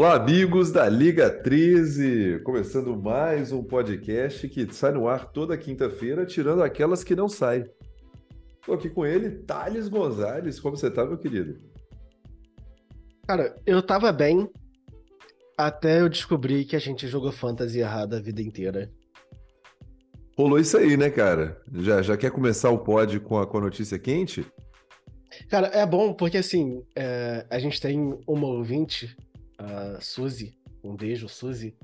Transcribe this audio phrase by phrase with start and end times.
[0.00, 6.24] Olá, amigos da Liga 13, começando mais um podcast que sai no ar toda quinta-feira,
[6.24, 7.66] tirando aquelas que não saem.
[8.58, 10.58] Estou aqui com ele, Thales Gonzalez.
[10.58, 11.60] Como você está, meu querido?
[13.28, 14.48] Cara, eu tava bem
[15.54, 18.90] até eu descobri que a gente jogou fantasy errado a vida inteira.
[20.34, 21.60] Rolou isso aí, né, cara?
[21.74, 24.46] Já, já quer começar o pod com a, com a notícia quente?
[25.50, 29.14] Cara, é bom porque assim, é, a gente tem uma ouvinte
[29.60, 31.76] a Suzy, um beijo, Suzy,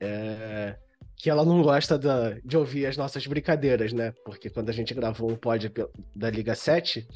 [0.00, 0.76] é,
[1.16, 4.12] que ela não gosta da, de ouvir as nossas brincadeiras, né?
[4.24, 5.72] Porque quando a gente gravou um pod
[6.14, 7.06] da Liga 7,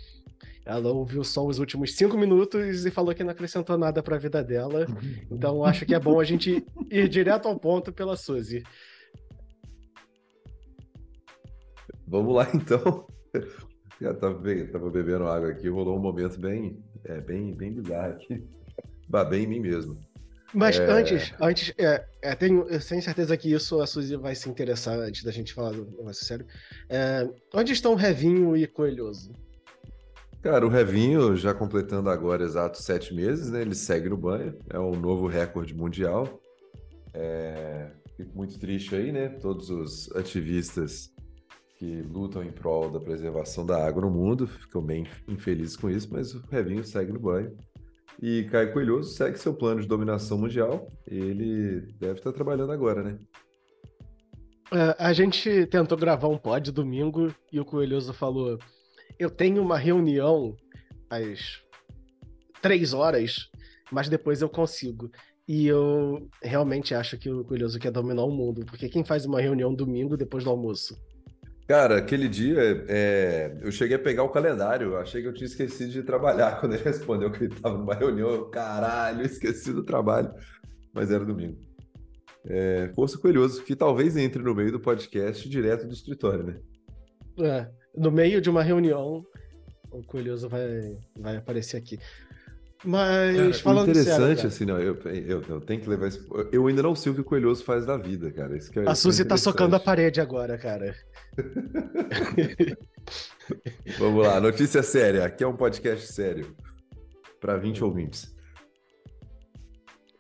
[0.65, 4.19] ela ouviu só os últimos cinco minutos e falou que não acrescentou nada para a
[4.19, 4.87] vida dela.
[5.30, 8.62] Então acho que é bom a gente ir direto ao ponto pela Suzy.
[12.07, 13.07] Vamos lá então.
[14.01, 14.41] Já tava,
[14.73, 18.45] tava bebendo água aqui, rolou um momento bem, é, bem, bem bizarro aqui.
[19.09, 19.99] Babei em mim mesmo.
[20.55, 20.91] Mas é...
[20.91, 24.99] antes, antes é, é, tenho, eu tenho certeza que isso a Suzy vai se interessar
[24.99, 26.47] antes da gente falar do negócio sério.
[26.89, 29.33] É, onde estão Revinho e Coelhoso?
[30.43, 33.63] Cara, o Revinho, já completando agora exatos sete meses, né?
[33.63, 36.41] Ele segue no banho, é um novo recorde mundial.
[37.13, 37.91] É...
[38.17, 39.29] Fico muito triste aí, né?
[39.29, 41.11] Todos os ativistas
[41.79, 46.09] que lutam em prol da preservação da água no mundo ficam bem infelizes com isso,
[46.11, 47.55] mas o Revinho segue no banho.
[48.20, 50.90] E Caio Coelhoso segue seu plano de dominação mundial.
[51.06, 53.18] Ele deve estar trabalhando agora, né?
[54.72, 58.59] É, a gente tentou gravar um pod domingo e o Coelhoso falou:
[59.18, 60.56] Eu tenho uma reunião
[61.10, 61.62] às
[62.60, 63.48] três horas,
[63.92, 65.10] mas depois eu consigo.
[65.47, 69.41] E eu realmente acho que o Coelhoso quer dominar o mundo, porque quem faz uma
[69.41, 70.97] reunião domingo depois do almoço?
[71.66, 75.91] Cara, aquele dia é, eu cheguei a pegar o calendário, achei que eu tinha esquecido
[75.91, 78.28] de trabalhar quando ele respondeu que ele estava numa reunião.
[78.28, 80.32] Eu, caralho, esqueci do trabalho,
[80.94, 81.59] mas era domingo.
[82.49, 86.60] É, Força Coelhoso, que talvez entre no meio do podcast direto do escritório, né?
[87.41, 89.25] É, no meio de uma reunião,
[89.91, 91.99] o Coelhoso vai, vai aparecer aqui.
[92.87, 96.25] Mas cara, falando interessante, sério, assim, não, eu, eu, eu, tenho que levar isso.
[96.53, 98.57] Eu ainda não sei o que o Coelhoso faz da vida, cara.
[98.57, 100.95] Isso é, a Suzy tá socando a parede agora, cara.
[103.99, 105.25] Vamos lá, notícia séria.
[105.25, 106.55] Aqui é um podcast sério.
[107.41, 108.33] Para 20 ouvintes.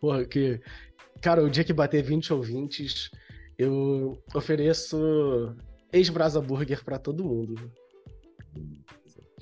[0.00, 0.60] Porra, que.
[1.22, 3.12] Cara, o dia que bater 20 ouvintes,
[3.56, 5.54] eu ofereço
[5.92, 7.70] ex-brasa burger para todo mundo.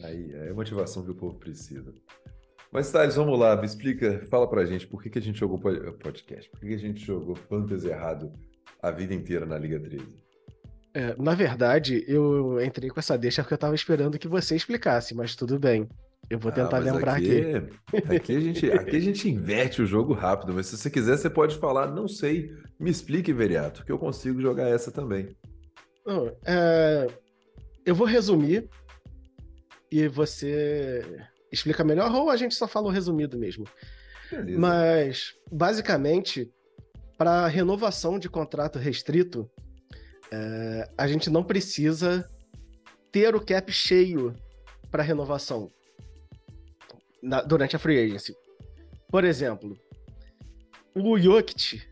[0.03, 1.91] Aí é a motivação que o povo precisa.
[2.75, 5.61] Mas, Thales, vamos lá, me explica, fala pra gente por que, que a gente jogou
[5.61, 8.33] podcast, por que, que a gente jogou Fantasy errado
[8.83, 10.05] a vida inteira na Liga 13?
[10.93, 15.15] É, na verdade, eu entrei com essa deixa porque eu tava esperando que você explicasse,
[15.15, 15.89] mas tudo bem.
[16.29, 17.43] Eu vou ah, tentar ah, lembrar aqui.
[17.97, 21.17] Aqui, aqui, a gente, aqui a gente inverte o jogo rápido, mas se você quiser,
[21.17, 25.29] você pode falar, não sei, me explique, Veriato, que eu consigo jogar essa também.
[26.05, 27.07] Não, é...
[27.87, 28.69] Eu vou resumir
[29.93, 33.65] e você explica melhor ou a gente só fala o resumido mesmo.
[34.31, 34.59] Beleza.
[34.59, 36.51] Mas, basicamente,
[37.17, 39.49] para renovação de contrato restrito,
[40.31, 42.29] é, a gente não precisa
[43.13, 44.35] ter o cap cheio
[44.91, 45.71] para renovação
[47.23, 48.35] na, durante a free agency.
[49.09, 49.79] Por exemplo,
[50.95, 51.83] o Jokic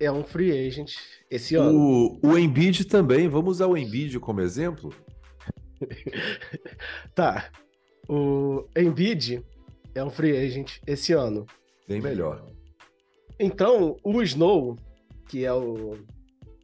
[0.00, 0.96] é um free agent
[1.30, 2.18] esse ano.
[2.22, 4.92] O, o Embiid também, vamos usar o Embiid como exemplo?
[7.14, 7.50] tá,
[8.08, 9.44] o Embiid
[9.94, 11.46] é um free agent esse ano.
[11.88, 12.46] Bem melhor.
[13.38, 14.76] Então, o Snow,
[15.28, 15.96] que é o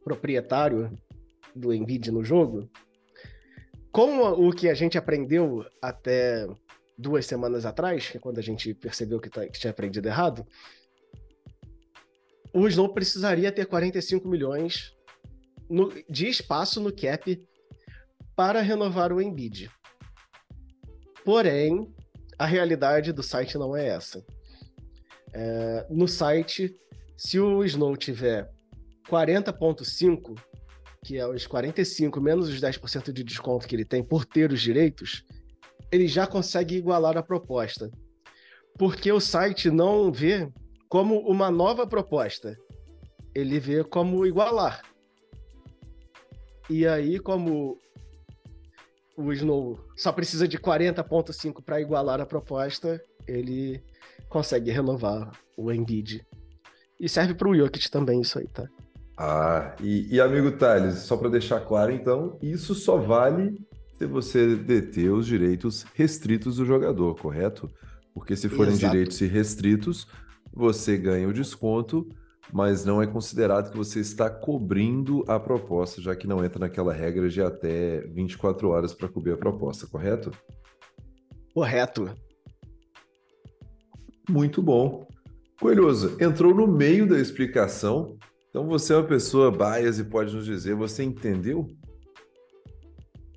[0.03, 0.97] proprietário
[1.55, 2.69] do Embiid no jogo,
[3.91, 6.47] com o que a gente aprendeu até
[6.97, 10.45] duas semanas atrás, que é quando a gente percebeu que, tá, que tinha aprendido errado,
[12.53, 14.93] o Snow precisaria ter 45 milhões
[15.69, 17.47] no, de espaço no cap
[18.35, 19.69] para renovar o Embiid.
[21.23, 21.93] Porém,
[22.37, 24.23] a realidade do site não é essa.
[25.33, 26.75] É, no site,
[27.17, 28.49] se o Snow tiver
[29.07, 30.39] 40,5,
[31.05, 34.61] que é os 45 menos os 10% de desconto que ele tem por ter os
[34.61, 35.23] direitos,
[35.91, 37.91] ele já consegue igualar a proposta.
[38.77, 40.49] Porque o site não vê
[40.89, 42.57] como uma nova proposta,
[43.35, 44.81] ele vê como igualar.
[46.69, 47.77] E aí, como
[49.17, 53.81] o Snow só precisa de 40.5 para igualar a proposta, ele
[54.29, 56.25] consegue renovar o Embiid.
[56.99, 58.67] E serve para o Jokic também isso aí, tá?
[59.17, 63.55] Ah, e, e amigo Thales, só para deixar claro então, isso só vale
[63.97, 67.69] se você deter os direitos restritos do jogador, correto?
[68.13, 68.91] Porque se forem Exato.
[68.91, 70.07] direitos restritos,
[70.51, 72.09] você ganha o desconto,
[72.51, 76.93] mas não é considerado que você está cobrindo a proposta, já que não entra naquela
[76.93, 80.31] regra de até 24 horas para cobrir a proposta, correto?
[81.53, 82.09] Correto.
[84.29, 85.07] Muito bom.
[85.59, 88.17] Coelhoso, entrou no meio da explicação,
[88.49, 91.67] então você é uma pessoa bias e pode nos dizer, você entendeu?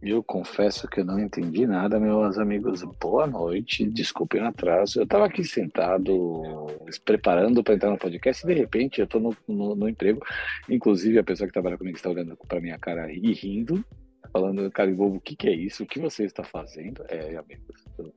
[0.04, 2.82] Eu confesso que eu não entendi nada, meus amigos.
[3.00, 4.98] Boa noite, desculpem o atraso.
[4.98, 6.66] Eu estava aqui sentado,
[7.06, 10.20] preparando para entrar no podcast, e de repente eu estou no, no, no, emprego.
[10.68, 13.82] Inclusive, a pessoa que trabalha comigo está olhando para minha cara e rindo,
[14.30, 15.84] falando, cara, bobo, o que, que é isso?
[15.84, 17.02] O que você está fazendo?
[17.08, 17.82] É, amigos.
[17.96, 18.14] Mas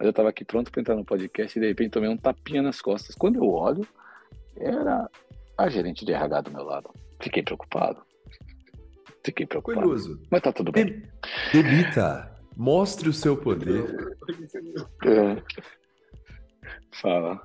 [0.00, 2.82] eu estava aqui pronto para entrar no podcast e de repente tomei um tapinha nas
[2.82, 3.14] costas.
[3.14, 3.88] Quando eu olho,
[4.58, 5.08] era
[5.56, 6.90] a gerente de RH do meu lado.
[7.18, 8.09] Fiquei preocupado.
[9.24, 9.80] Fiquei preocupado.
[9.80, 10.20] Curioso.
[10.30, 11.02] Mas tá tudo bem.
[11.52, 14.16] Debita, mostre o seu poder.
[15.04, 15.42] É.
[16.92, 17.40] Fala.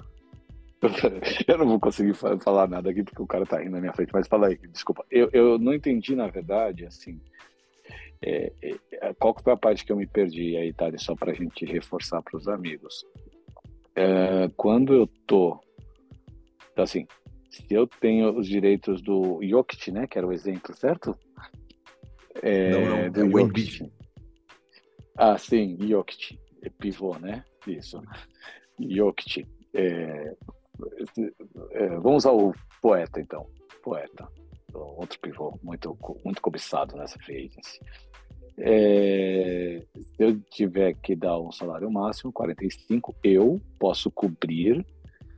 [1.47, 4.11] Eu não vou conseguir falar nada aqui porque o cara tá rindo na minha frente,
[4.13, 5.03] mas fala aí, desculpa.
[5.09, 7.19] Eu, eu não entendi, na verdade, assim.
[8.21, 11.65] É, é, qual foi a parte que eu me perdi aí, Thales, só pra gente
[11.65, 13.05] reforçar para os amigos?
[13.95, 15.59] É, quando eu tô.
[16.71, 17.07] Então, assim,
[17.49, 21.17] se eu tenho os direitos do Jokic, né, que era o exemplo, certo?
[22.41, 23.91] É, não, não, é Jokic.
[25.17, 27.43] Ah, sim, Jokic, é pivô, né?
[27.67, 28.01] Isso.
[28.79, 29.45] Jokic.
[29.73, 30.35] É,
[31.71, 33.47] é, vamos ao poeta, então.
[33.83, 34.27] Poeta.
[34.73, 37.79] Outro pivô muito, muito cobiçado nessa free agency.
[38.57, 44.85] É, se eu tiver que dar um salário máximo, 45, eu posso cobrir,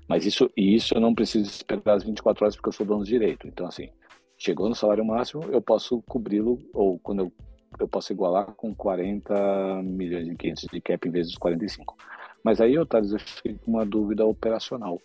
[0.08, 3.12] mas isso, isso eu não preciso esperar as 24 horas porque eu sou dono de
[3.12, 3.48] direito.
[3.48, 3.90] Então, assim,
[4.38, 7.34] chegou no salário máximo, eu posso cobri-lo, ou quando eu,
[7.80, 11.98] eu posso igualar com 40 milhões e 500 de cap em vez dos 45.
[12.44, 15.02] Mas aí, Otávio, eu fico com uma dúvida operacional.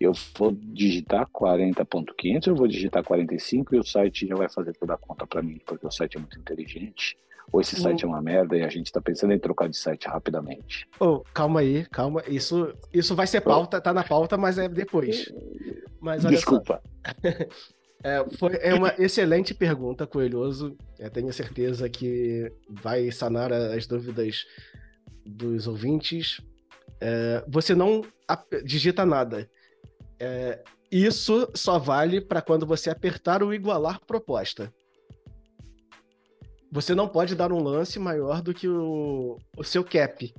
[0.00, 4.94] Eu vou digitar 40.500, eu vou digitar 45 e o site já vai fazer toda
[4.94, 7.18] a conta para mim, porque o site é muito inteligente.
[7.52, 10.08] Ou esse site é uma merda e a gente está pensando em trocar de site
[10.08, 10.86] rapidamente.
[10.98, 12.22] Oh, calma aí, calma.
[12.26, 15.32] Isso, isso vai ser pauta, tá na pauta, mas é depois.
[16.00, 16.82] Mas Desculpa.
[18.02, 20.76] É, foi, é uma excelente pergunta, Coelhoso.
[20.98, 24.44] Eu tenho certeza que vai sanar as dúvidas
[25.24, 26.40] dos ouvintes.
[27.00, 28.02] É, você não
[28.64, 29.48] digita nada.
[30.18, 34.72] É, isso só vale para quando você apertar o igualar proposta.
[36.70, 40.32] Você não pode dar um lance maior do que o, o seu cap,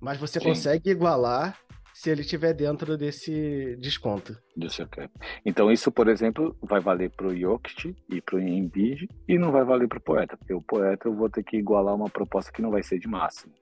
[0.00, 0.46] mas você Sim.
[0.46, 1.58] consegue igualar
[2.00, 4.34] se ele estiver dentro desse desconto.
[4.56, 5.12] Do seu cap.
[5.44, 9.52] Então isso, por exemplo, vai valer para o Jokic e para o Embiid e não
[9.52, 12.50] vai valer para o Poeta, porque o Poeta eu vou ter que igualar uma proposta
[12.50, 13.52] que não vai ser de máximo.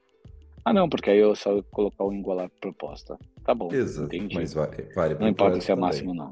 [0.64, 3.18] Ah, não, porque aí eu só colocar o igualar proposta.
[3.44, 4.36] Tá bom, Exato, entendi.
[4.36, 5.88] Mas vale, vale não importa se é também.
[5.88, 6.30] máximo não.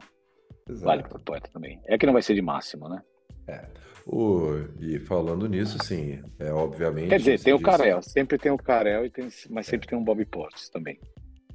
[0.68, 0.86] Exato.
[0.86, 1.80] Vale para o Poeta também.
[1.86, 3.02] É que não vai ser de máximo, né?
[3.48, 3.66] É.
[4.06, 7.08] O, e falando nisso, sim, é obviamente.
[7.08, 9.90] Quer dizer, tem o Carel, sempre tem o Carel, e tem, mas sempre é.
[9.90, 11.00] tem um Bob Portes também.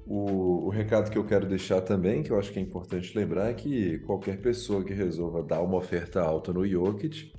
[0.05, 3.49] O, o, recado que eu quero deixar também, que eu acho que é importante lembrar,
[3.49, 7.31] é que qualquer pessoa que resolva dar uma oferta alta no Jokic,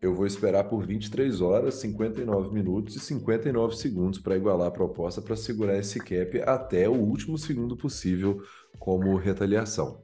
[0.00, 5.20] eu vou esperar por 23 horas, 59 minutos e 59 segundos para igualar a proposta
[5.20, 8.42] para segurar esse cap até o último segundo possível
[8.78, 10.02] como retaliação.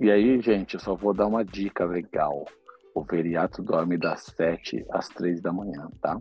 [0.00, 2.44] E aí, gente, eu só vou dar uma dica legal.
[2.94, 6.18] O Veriato dorme das 7 às 3 da manhã, tá?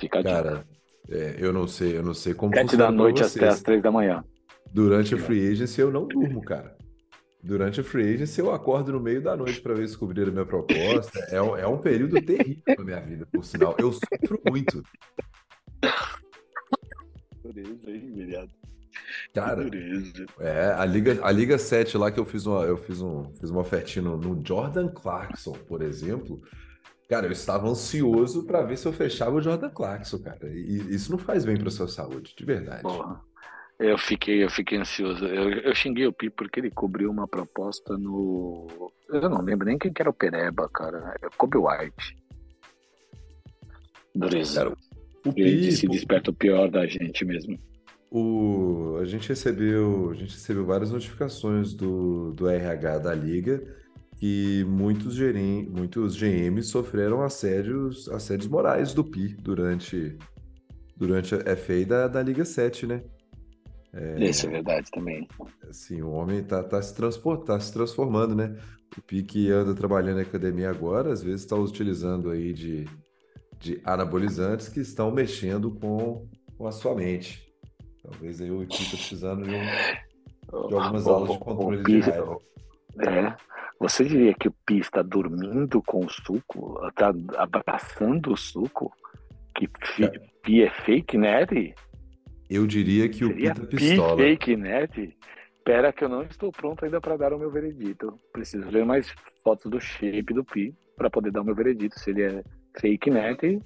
[0.00, 0.77] Fica a Cara, dica.
[1.10, 3.90] É, eu não sei, eu não sei como Sete da noite até as três da
[3.90, 4.22] manhã.
[4.70, 6.76] Durante a free agency eu não durmo, cara.
[7.42, 10.44] Durante a free agency eu acordo no meio da noite para ver descobrir a minha
[10.44, 11.18] proposta.
[11.30, 13.74] É, é um período terrível na minha vida, por sinal.
[13.78, 14.82] Eu sofro muito.
[17.42, 18.50] Dureza, hein, viado?
[19.32, 19.68] Cara,
[20.40, 23.50] é, a Liga, a Liga 7 lá que eu fiz uma, eu fiz um, fiz
[23.50, 26.42] uma ofertinha no, no Jordan Clarkson, por exemplo.
[27.08, 30.46] Cara, eu estava ansioso para ver se eu fechava o Jordan Clarkson, cara.
[30.50, 32.82] E isso não faz bem para sua saúde, de verdade.
[32.82, 33.20] Porra.
[33.78, 35.24] Eu fiquei, eu fiquei ansioso.
[35.24, 38.92] Eu, eu xinguei o Pi porque ele cobriu uma proposta no.
[39.08, 41.14] Eu não lembro nem quem que era o Pereba, cara.
[41.22, 42.16] É Kobe White.
[44.14, 44.68] Dureza.
[45.24, 47.58] o Pi, ele se desperta o pior da gente mesmo.
[48.10, 53.62] O, a gente recebeu, a gente recebeu várias notificações do, do RH da liga
[54.18, 60.18] que muitos, gerim, muitos GMs sofreram assédios, assédios morais do PI durante,
[60.96, 63.02] durante a FA da, da Liga 7, né?
[63.92, 65.26] É, Isso é verdade também.
[65.68, 66.94] Assim, o homem tá, tá, se
[67.46, 68.56] tá se transformando, né?
[68.96, 72.86] O Pi que anda trabalhando na academia agora, às vezes está utilizando aí de,
[73.60, 77.52] de anabolizantes que estão mexendo com, com a sua mente.
[78.02, 82.38] Talvez aí o Pi tá precisando de um, de algumas aulas de controle de raiva.
[83.00, 83.57] É.
[83.80, 86.78] Você diria que o Pi está dormindo com o suco?
[86.88, 88.92] Está abraçando o suco?
[89.54, 89.68] Que
[90.02, 90.08] É.
[90.42, 91.74] Pi é fake nerd?
[92.50, 94.16] Eu diria que o Seria Pita Pi pistola.
[94.16, 95.16] fake nerd?
[95.56, 98.18] Espera que eu não estou pronto ainda para dar o meu veredito.
[98.32, 101.98] Preciso ver mais fotos do shape do Pi para poder dar o meu veredito.
[102.00, 102.42] Se ele é
[102.80, 103.60] fake nerd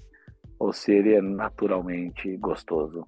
[0.59, 3.05] ou se ele é naturalmente gostoso.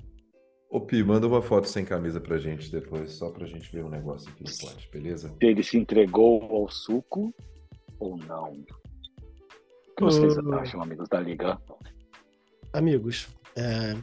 [0.75, 3.89] Ô, Pi, manda uma foto sem camisa pra gente depois, só pra gente ver um
[3.89, 5.29] negócio aqui no plot, beleza?
[5.29, 7.33] Se ele se entregou ao suco
[8.01, 8.51] ou não.
[8.53, 10.53] O que vocês Ô.
[10.55, 11.57] acham, amigos da Liga?
[12.73, 13.95] Amigos, é,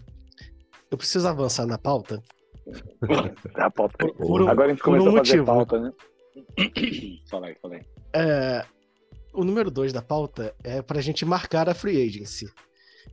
[0.89, 2.23] eu preciso avançar na pauta.
[3.55, 3.97] A pauta.
[3.97, 5.45] Por- por um- Agora a gente por um começou a fazer motivo.
[5.45, 5.91] pauta, né?
[7.29, 7.81] fala aí, fala aí.
[8.15, 8.65] É,
[9.33, 12.47] o número 2 da pauta é para a gente marcar a free agency.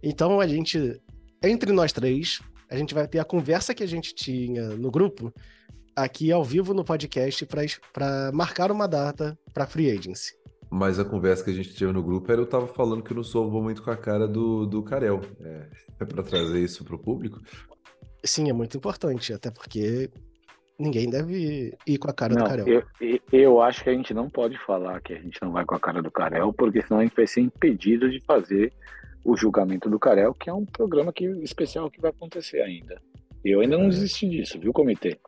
[0.00, 1.02] Então a gente,
[1.42, 5.32] entre nós três, a gente vai ter a conversa que a gente tinha no grupo
[5.96, 7.46] aqui ao vivo no podcast
[7.92, 10.32] para marcar uma data para free agency.
[10.70, 13.16] Mas a conversa que a gente tinha no grupo era eu tava falando que eu
[13.16, 15.20] não sou muito com a cara do, do Karel.
[15.40, 15.66] É,
[16.00, 17.40] é pra trazer isso pro público?
[18.22, 20.10] Sim, é muito importante, até porque
[20.78, 22.68] ninguém deve ir com a cara do Não, Carel.
[22.68, 25.64] eu, eu- eu acho que a gente não pode falar que a gente não vai
[25.64, 28.72] com a cara do Carel, porque senão a gente vai ser impedido de fazer
[29.30, 33.00] o julgamento do Carel, que é um programa que, especial que vai acontecer ainda.
[33.44, 33.88] Eu ainda não É.
[33.90, 35.18] desisti disso, viu, comitê?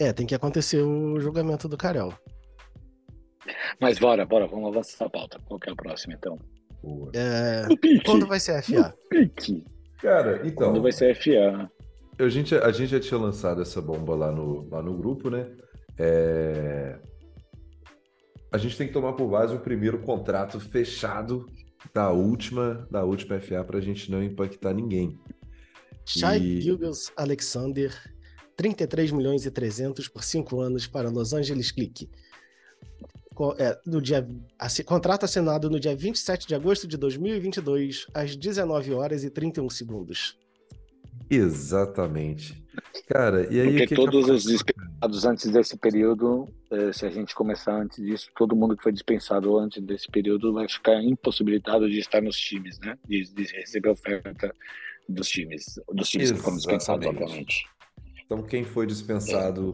[0.00, 2.12] É, tem que acontecer o julgamento do Carel.
[3.80, 5.38] Mas bora, bora, vamos avançar a pauta.
[5.46, 6.38] Qual que é a próxima, então?
[7.14, 8.04] É, O pique.
[8.04, 8.94] quando vai ser a FA?
[9.10, 9.64] pique.
[10.00, 11.70] Cara, então, Quando vai ser FA?
[12.20, 15.50] a gente, a gente já tinha lançado essa bomba lá no, lá no grupo, né?
[15.98, 16.98] É,
[18.52, 21.44] A gente tem que tomar por base o primeiro contrato fechado
[21.94, 25.18] da última, da última FA pra gente não impactar ninguém.
[26.04, 27.94] Shai E- Gilgeous Alexander,
[28.56, 32.08] 33 milhões e 300 por 5 anos para Los Angeles Click.
[33.58, 34.26] É, no dia,
[34.58, 39.70] assi- contrato assinado no dia 27 de agosto de 2022, às 19 horas e 31
[39.70, 40.36] segundos.
[41.30, 42.66] Exatamente.
[43.08, 44.48] Cara, e aí Porque que que todos os acontece?
[44.48, 48.92] dispensados antes desse período, eh, se a gente começar antes disso, todo mundo que foi
[48.92, 52.98] dispensado antes desse período vai ficar impossibilitado de estar nos times, né?
[53.06, 54.54] De, de receber oferta
[55.08, 57.22] dos times, dos times que foram dispensados, Exatamente.
[57.24, 57.78] obviamente.
[58.26, 59.72] Então, quem foi dispensado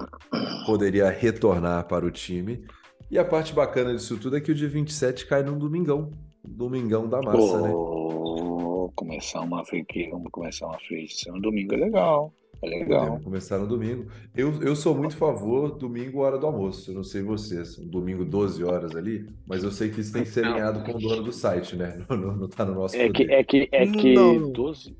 [0.65, 2.65] poderia retornar para o time.
[3.11, 6.13] E a parte bacana disso tudo é que o dia 27 cai num domingão.
[6.45, 7.71] Domingão da massa, né?
[7.75, 11.29] Oh, começar uma frente, vamos começar uma frente.
[11.31, 13.01] Um domingo é legal, é legal.
[13.03, 14.07] Podemos começar no domingo.
[14.35, 16.91] Eu, eu sou muito a favor domingo, hora do almoço.
[16.91, 17.79] Eu não sei vocês.
[17.79, 19.29] Um domingo, 12 horas ali.
[19.47, 22.05] Mas eu sei que isso tem que ser alinhado com o dono do site, né?
[22.11, 23.33] Não, não, não tá no nosso É que, poder.
[23.33, 24.51] é que, é que Não.
[24.53, 24.97] 12,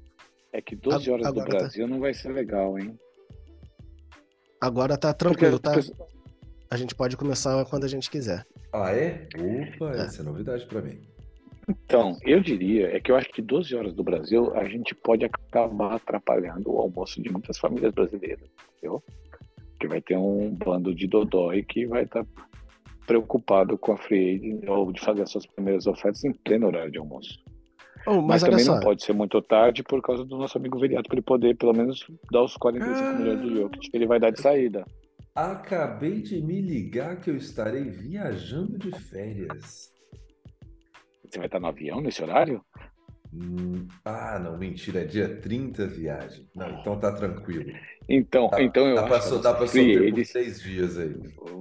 [0.53, 1.59] é que 12 horas do Agora tá.
[1.59, 2.99] Brasil não vai ser legal, hein?
[4.61, 5.73] Agora tá tranquilo, tá?
[6.71, 8.45] A gente pode começar quando a gente quiser.
[8.73, 9.29] Ah, é?
[9.77, 10.01] Opa, É.
[10.03, 11.01] essa é novidade para mim.
[11.69, 15.25] Então, eu diria, é que eu acho que 12 horas do Brasil a gente pode
[15.25, 19.03] acabar atrapalhando o almoço de muitas famílias brasileiras, entendeu?
[19.71, 22.25] Porque vai ter um bando de dodói que vai estar
[23.07, 26.99] preocupado com a free ou de fazer as suas primeiras ofertas em pleno horário de
[26.99, 27.39] almoço.
[28.07, 30.79] Oh, Mas, mas também só, não pode ser muito tarde por causa do nosso amigo
[30.79, 33.13] Viriato, para ele poder pelo menos dar os 45 Ah.
[33.15, 34.85] milhões do Jokic que ele vai dar de saída.
[35.35, 39.94] Acabei de me ligar que eu estarei viajando de férias.
[41.35, 42.65] Você vai estar no avião nesse horário?
[43.33, 46.47] Hum, ah, não, mentira, é dia 30 viagem.
[46.55, 47.73] Não, então tá tranquilo.
[48.09, 50.97] Então, Dá, então eu dá pra, acho que dá pra sofrer por agent- seis dias
[50.97, 51.17] aí.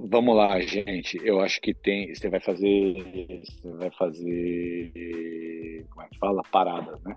[0.08, 1.18] Vamos lá, gente.
[1.24, 2.14] Eu acho que tem.
[2.14, 3.42] Você vai fazer.
[3.44, 5.84] Você vai fazer.
[5.90, 6.42] Como é que fala?
[6.52, 7.16] Paradas, né?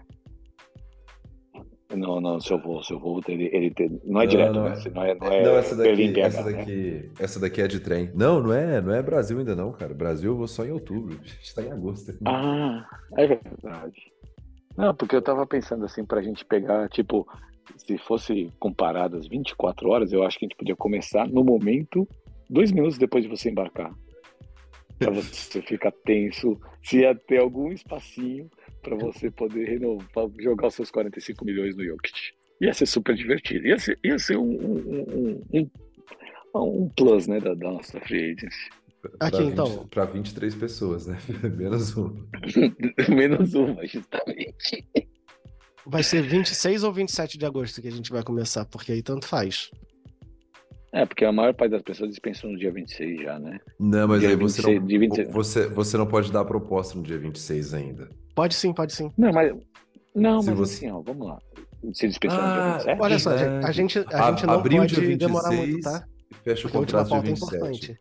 [1.96, 4.74] Não, não, seu voo, seu voo, ele, ele tem- não é Não, direto, não né?
[4.86, 4.90] é.
[4.90, 6.58] Não é, não é Não, essa daqui, Berlim, essa BH, né?
[6.58, 8.12] daqui, essa daqui é de trem.
[8.14, 9.94] Não, não é, não é Brasil ainda não, cara.
[9.94, 11.18] Brasil eu vou só em outubro.
[11.24, 12.12] A gente tá em agosto.
[12.12, 12.22] ainda.
[12.30, 12.86] Ah,
[13.18, 14.12] é verdade.
[14.76, 17.26] Não, porque eu tava pensando assim, pra gente pegar, tipo,
[17.78, 22.08] se fosse comparadas 24 horas, eu acho que a gente podia começar no momento,
[22.50, 23.92] dois minutos depois de você embarcar.
[25.00, 28.50] Pra você ficar tenso, se ia ter algum espacinho
[28.88, 32.34] pra você poder renovar, jogar os seus 45 milhões no Jokic.
[32.62, 33.68] Ia ser super divertido.
[33.68, 35.70] Ia ser, ia ser um, um, um,
[36.56, 38.70] um, um plus, né, da, da nossa free agency.
[39.20, 39.88] Aqui, Pra 20 então.
[39.88, 41.18] Pra 23 pessoas, né?
[41.56, 42.28] Menos um.
[43.14, 44.88] Menos uma, justamente.
[45.86, 49.28] vai ser 26 ou 27 de agosto que a gente vai começar, porque aí tanto
[49.28, 49.70] faz.
[50.94, 53.60] É, porque a maior parte das pessoas dispensam no dia 26 já, né?
[53.80, 55.30] Não, mas Dia aí você 26, não, 26.
[55.34, 58.10] você, você não pode dar a proposta no dia 26 ainda.
[58.34, 59.12] Pode sim, pode sim.
[59.18, 59.54] Não, mas.
[60.16, 61.40] Não, Se mas você- assim, ó, vamos lá.
[61.94, 63.02] Se dispensar no dia Ah, 27?
[63.02, 66.04] Olha só, a gente, a A- gente não abriu pode dia demorar 26, muito, tá?
[66.44, 67.56] Fecha o Porque contrato dia pauta é 27.
[67.56, 68.00] importante.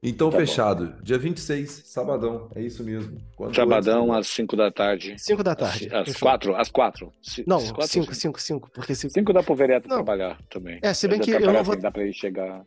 [0.00, 0.46] Então, Tá bom.
[0.46, 0.94] fechado.
[1.02, 2.48] Dia 26, sabadão.
[2.54, 3.18] É isso mesmo.
[3.36, 5.16] Quanto Sabadão antes, às 5 da tarde.
[5.18, 5.88] 5 da Às, tarde.
[5.92, 6.20] às fechou.
[6.20, 6.54] 4?
[6.56, 7.12] Às 4.
[7.46, 8.70] Não, Às quatro, 5, 5, 5.
[8.72, 9.10] Porque se...
[9.10, 9.96] 5 dá pro vereador Não.
[9.96, 10.78] trabalhar também.
[10.82, 12.64] É, se bem que pra eu não vou- assim, Dá pra ele chegar.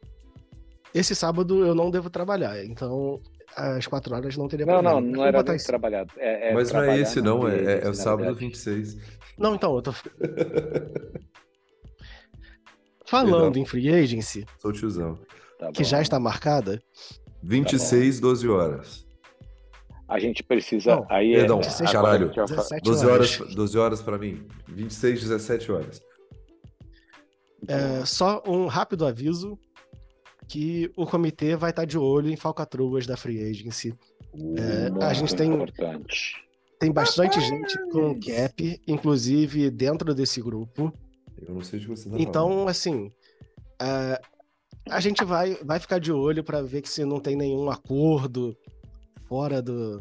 [0.94, 2.66] esse sábado eu não devo trabalhar.
[2.66, 3.22] Então,
[3.56, 5.00] às 4 horas não teria Não, problema.
[5.00, 5.68] não, não vou era isso.
[5.68, 6.12] trabalhado.
[6.18, 7.48] É, é Mas não é esse, não.
[7.48, 8.40] É, é- é Creative, o sábado verdade.
[8.46, 8.98] 26.
[9.38, 9.94] Não, então, eu tô.
[13.06, 15.18] Falando em free agency, Sou tiozão.
[15.60, 15.90] Tá que bom.
[15.90, 16.82] já está marcada,
[17.43, 19.05] 26, 12 horas.
[20.07, 20.95] A gente precisa.
[20.98, 22.25] Não, aí perdão, é, dezesseis agora caralho.
[22.25, 23.39] a gente vai fa- 17 12 horas.
[23.41, 24.45] horas, 12 horas pra mim.
[24.67, 26.01] 26, 17 horas.
[27.67, 29.57] É, só um rápido aviso
[30.50, 33.93] que o comitê vai estar de olho em falcatruas da free agency.
[34.57, 36.36] É, a gente tem- importante.
[36.79, 40.91] Tem bastante gente com cap, inclusive dentro desse grupo.
[41.48, 43.12] Eu não sei de você tá Então, assim,
[43.79, 44.19] a,
[44.90, 48.56] a gente vai, vai ficar de olho para ver que se não tem nenhum acordo
[49.28, 50.00] fora do,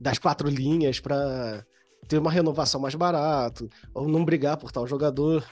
[0.00, 1.64] das quatro linhas para
[2.08, 5.44] ter uma renovação mais barato, ou não brigar por tal jogador.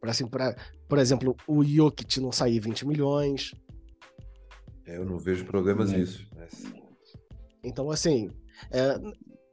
[0.00, 0.56] Pra, assim, pra,
[0.88, 3.52] por exemplo, o Jokic não sair 20 milhões.
[4.86, 5.98] É, eu não vejo problemas Hum.
[5.98, 6.26] nisso.
[6.34, 6.64] mas-
[7.62, 8.30] Então, assim,
[8.70, 8.98] é,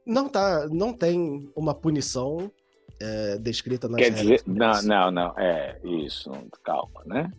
[0.06, 2.50] não, tá, não tem uma punição
[3.00, 5.38] é, descrita nas Quer dizer, não, não, não.
[5.38, 6.30] É isso.
[6.64, 7.30] Calma, né?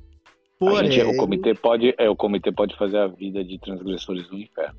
[0.60, 4.38] Porém, gente- o, comitê pode, é, o comitê pode fazer a vida de transgressores no
[4.38, 4.78] inferno.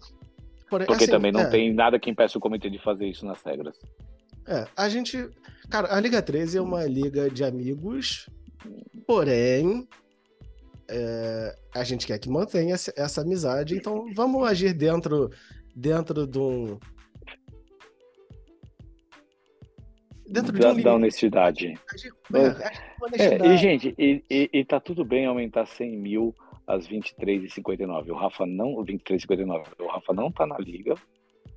[0.69, 3.25] porém, Porque assim, também não é, tem nada que impeça o comitê de fazer isso
[3.25, 3.77] nas regras.
[4.47, 5.29] É, a gente.
[5.71, 8.29] Cara, a Liga 13 é uma liga de amigos,
[9.07, 9.89] porém.
[10.89, 15.31] é, a gente quer que mantenha essa, essa amizade, então vamos agir dentro,
[15.75, 16.79] dentro de um.
[20.31, 21.75] Dentro de Da, um da honestidade.
[21.93, 22.13] Agir-
[23.19, 26.35] é, É, e, gente, e, e, e tá tudo bem aumentar 100 mil
[26.66, 28.11] às 23h59.
[28.11, 28.77] O Rafa não.
[28.85, 29.64] 23h59.
[29.81, 30.95] O Rafa não tá na liga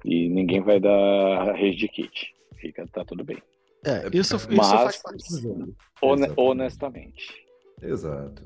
[0.04, 2.34] e ninguém vai dar rede de kit.
[2.58, 3.38] Fica, tá tudo bem.
[3.86, 5.76] É, isso, isso Mas- faz parte do jogo.
[6.38, 7.34] Honestamente.
[7.82, 8.44] Exato.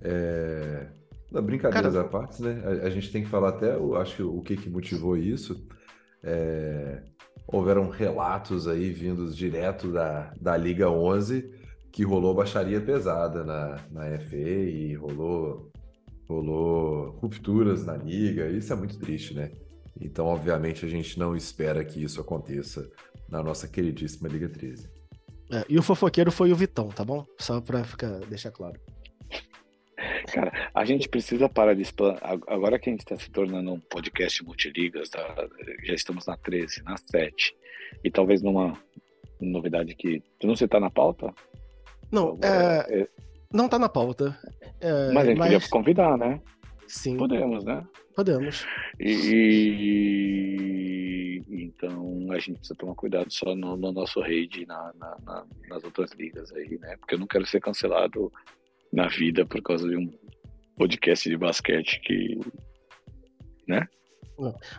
[0.00, 0.86] É...
[1.30, 2.62] Não, brincadeiras Cara- à parte, né?
[2.64, 5.66] A, a gente tem que falar até, o, acho que o que, que motivou isso.
[6.22, 7.02] É,
[7.46, 14.18] Houveram relatos aí vindos direto da, da Liga 11 que rolou baixaria pesada na, na
[14.18, 15.70] FA e rolou,
[16.28, 18.48] rolou rupturas na liga.
[18.48, 19.52] Isso é muito triste, né?
[20.00, 22.90] Então, obviamente, a gente não espera que isso aconteça
[23.28, 24.90] na nossa queridíssima Liga 13.
[25.52, 27.24] É, e o fofoqueiro foi o Vitão, tá bom?
[27.38, 28.80] Só pra ficar, deixar claro.
[30.34, 32.16] Cara, a gente precisa parar de explan...
[32.48, 35.22] Agora que a gente está se tornando um podcast multiligas, tá?
[35.84, 37.54] já estamos na 13, na 7.
[38.02, 38.76] E talvez numa
[39.40, 40.20] novidade que.
[40.40, 41.32] Tu não sei, tá na pauta?
[42.10, 43.08] Não, é, É,
[43.52, 44.36] não tá na pauta.
[44.80, 46.40] É, mas a gente podia mas convidar, né?
[46.88, 47.86] sim, Podemos, né?
[48.16, 48.66] podemos.
[50.14, 55.16] E, então a gente precisa tomar cuidado só no, no nosso raid e na, na-
[55.24, 56.96] na- nas outras ligas aí, né?
[56.98, 58.32] Porque eu não quero ser cancelado
[58.92, 60.12] na vida por causa de um
[60.76, 62.38] podcast de basquete que.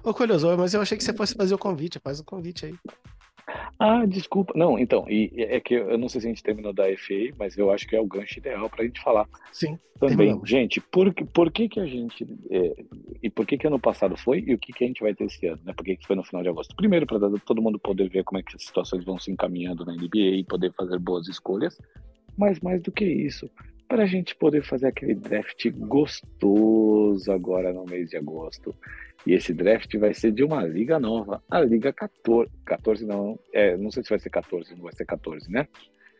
[0.03, 1.99] Ô, Colhosor, mas eu achei que você fosse fazer o convite.
[1.99, 2.75] Faz o convite aí.
[3.79, 4.53] Ah, desculpa.
[4.55, 7.55] Não, então, e é que eu não sei se a gente terminou da FA, mas
[7.58, 9.77] eu acho que é o gancho ideal para a gente falar Sim.
[9.99, 10.17] também.
[10.17, 10.49] Terminamos.
[10.49, 12.25] Gente, por, que- por que que a gente.
[12.49, 12.75] é,
[13.21, 15.25] e por que que ano passado foi e o que que a gente vai ter
[15.25, 15.73] esse ano, né?
[15.73, 16.75] Por que que foi no final de agosto?
[16.75, 19.93] Primeiro, para todo mundo poder ver como é que as situações vão se encaminhando na
[19.93, 21.79] NBA e poder fazer boas escolhas,
[22.38, 23.49] mas mais do que isso,
[23.88, 28.76] para a gente poder fazer aquele draft gostoso agora no mês de agosto.
[29.26, 32.50] E esse draft vai ser de uma liga nova, a Liga 14.
[32.63, 35.67] 14 não, é, não sei se vai ser 14, não vai ser 14, né?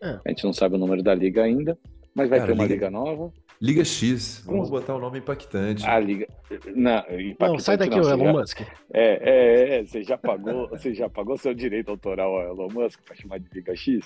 [0.02, 0.20] É.
[0.26, 1.78] A gente não sabe o número da liga ainda,
[2.16, 3.32] mas vai Cara, ter uma liga- liga nova.
[3.62, 5.86] Liga X, vamos Vamos- botar o nome impactante.
[5.88, 6.28] A liga.
[6.76, 7.02] Não,
[7.40, 8.62] Não, sai daqui, não, o você Elon já- Musk.
[8.62, 13.00] É, é, é, você já pagou, você já pagou seu direito autoral ao Elon Musk
[13.06, 14.06] para chamar de Liga X?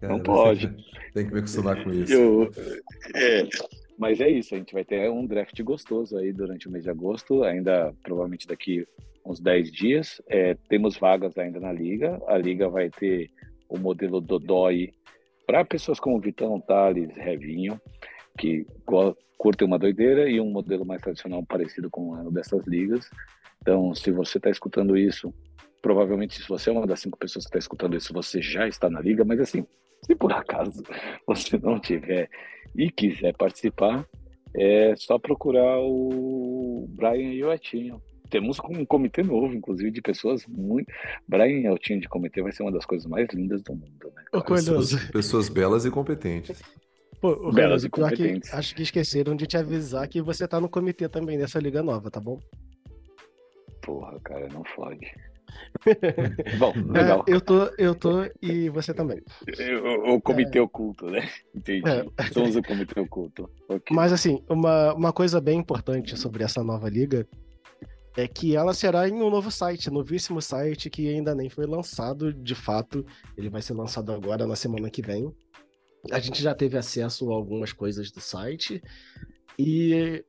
[0.00, 0.66] Cara, não pode.
[1.14, 2.12] Tem que me acostumar com isso.
[2.12, 2.50] Eu,
[3.14, 3.48] é,
[3.96, 6.90] mas é isso, a gente vai ter um draft gostoso aí durante o mês de
[6.90, 8.84] agosto, ainda provavelmente daqui
[9.24, 10.20] uns 10 dias.
[10.28, 12.20] É, temos vagas ainda na liga.
[12.26, 13.30] A liga vai ter
[13.68, 14.92] o modelo Dodói
[15.52, 17.78] para pessoas como Vitão, Thales, Revinho,
[18.38, 18.64] que
[19.36, 23.10] curtem uma doideira, e um modelo mais tradicional parecido com o dessas ligas.
[23.60, 25.32] Então, se você está escutando isso,
[25.82, 28.88] provavelmente se você é uma das cinco pessoas que está escutando isso, você já está
[28.88, 29.66] na liga, mas assim,
[30.06, 30.82] se por acaso
[31.28, 32.30] você não tiver
[32.74, 34.06] e quiser participar,
[34.56, 38.00] é só procurar o Brian e o Etinho.
[38.32, 40.90] Temos um comitê novo, inclusive, de pessoas muito.
[41.28, 44.40] Brian e Eltinho de comitê vai ser uma das coisas mais lindas do mundo, né?
[44.48, 46.62] Pessoas, pessoas belas e competentes.
[47.20, 48.54] Pô, Belas Renan, e pior que competentes.
[48.54, 52.10] acho que esqueceram de te avisar que você tá no comitê também dessa liga nova,
[52.10, 52.40] tá bom?
[53.82, 55.06] Porra, cara, não fode.
[56.58, 57.24] Bom, É, legal.
[57.28, 59.20] eu tô, eu tô e você também.
[60.06, 61.28] O, o comitê oculto, né?
[61.54, 61.82] Entendi.
[61.86, 62.24] É.
[62.32, 63.50] Somos o comitê oculto.
[63.68, 63.94] Ok.
[63.94, 67.28] Mas assim, uma, uma coisa bem importante sobre essa nova liga
[68.16, 72.32] é que ela será em um novo site, novíssimo site que ainda nem foi lançado
[72.32, 73.04] de fato.
[73.36, 75.32] Ele vai ser lançado agora na semana que vem.
[76.10, 78.82] A gente já teve acesso a algumas coisas do site
[79.58, 80.24] e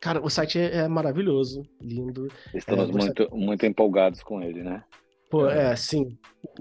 [0.00, 2.28] cara, o site é, é maravilhoso, lindo.
[2.54, 4.82] Estamos é, muito, muito empolgados com ele, né?
[5.30, 5.72] Pô, É.
[5.72, 6.18] é, sim.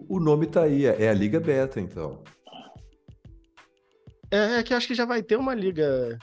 [0.10, 2.24] O nome tá aí, é a Liga Beta, então.
[4.30, 6.20] É, é que eu acho que já vai ter uma liga.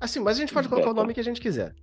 [0.00, 1.02] Assim, mas a gente pode colocar o Beta.
[1.02, 1.74] nome que a gente quiser.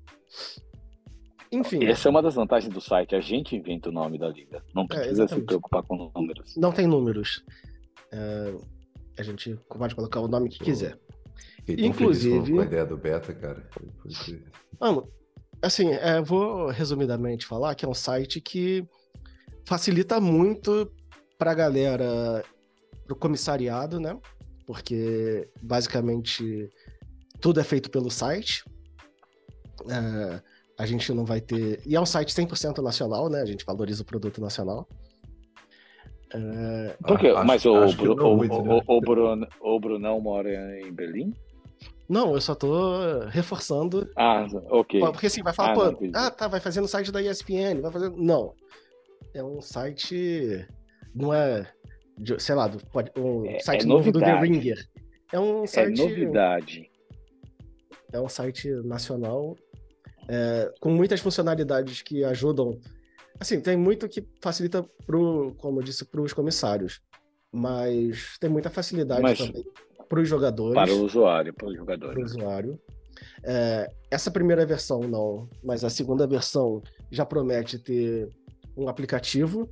[1.52, 3.14] Enfim, Essa é uma das vantagens do site.
[3.16, 4.64] A gente inventa o nome da liga.
[4.74, 5.46] Não precisa se É, exatamente.
[5.48, 6.56] preocupar com números.
[6.56, 7.44] não tem números.
[8.12, 8.54] É,
[9.20, 10.98] a gente pode colocar o nome que quiser.
[11.66, 13.70] Fiquei Inclusive- com a ideia do Beta, cara.
[14.80, 15.08] Mano,
[15.62, 18.86] assim, é, vou resumidamente falar que é um site que
[19.66, 20.92] facilita muito
[21.38, 22.44] pra galera,
[23.06, 24.18] pro comissariado, né?
[24.66, 26.70] Porque basicamente
[27.42, 28.64] tudo é feito pelo site.
[29.90, 30.42] É,
[30.82, 31.80] a gente não vai ter.
[31.86, 33.42] E é um site 100% nacional, né?
[33.42, 34.88] A gente valoriza o produto nacional.
[36.34, 37.28] É, Por quê?
[37.28, 38.82] Ah, acho- Mas o, acho o, muito, o- né?
[38.88, 41.34] o Bruno, o Brunão mora em Berlim?
[42.08, 45.00] Não, eu só tô reforçando Ah, ok.
[45.00, 47.82] Porque assim, vai falar, Ah, pô, não, ah, tá, vai fazer no site da ESPN,
[47.82, 48.10] vai fazer.
[48.12, 48.54] Não.
[49.34, 50.66] É um site.
[51.14, 51.68] Não é.
[52.18, 54.52] de- sei lá, do, pode- um É- site é novo do The novidade.
[54.54, 54.86] Ringer.
[55.34, 55.98] É um É site.
[56.02, 56.92] novidade.
[58.14, 59.56] É um site nacional
[60.32, 62.80] é, com muitas funcionalidades que ajudam.
[63.38, 67.02] Assim, tem muito que facilita pro, como eu disse, para os comissários.
[67.52, 69.66] Mas tem muita facilidade Mas- também
[70.08, 70.74] para os jogadores.
[70.74, 72.80] Para o usuário, para o para o usuário.
[73.44, 78.30] É, essa primeira versão não, mas a segunda versão já promete ter
[78.76, 79.70] um aplicativo.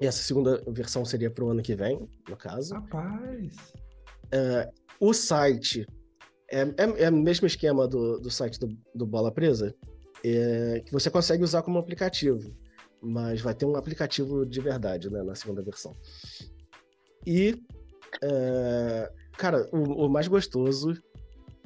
[0.00, 2.74] E essa segunda versão seria para o ano que vem, no caso.
[2.74, 3.52] Rapaz.
[5.00, 5.86] O site
[6.50, 9.74] é, é, é o mesmo esquema do, do site do, do Bola Presa,
[10.24, 12.54] é, que você consegue usar como aplicativo,
[13.02, 15.92] mas vai ter um aplicativo de verdade né, na segunda versão.
[17.26, 17.60] E,
[18.22, 20.94] é, cara, o, o mais gostoso